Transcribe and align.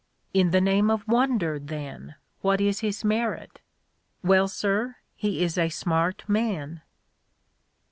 'In 0.33 0.49
the 0.49 0.61
name 0.61 0.89
of 0.89 1.07
wonder, 1.07 1.59
then, 1.59 2.15
what 2.41 2.59
is 2.59 2.79
his 2.79 3.03
merit?' 3.05 3.61
'"Well, 4.23 4.47
sir, 4.47 4.95
he 5.15 5.43
is 5.43 5.59
a 5.59 5.69
smart 5.69 6.23
man.' 6.27 6.81